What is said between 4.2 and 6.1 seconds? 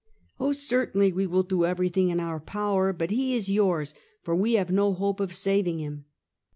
for we have no hope of saving him."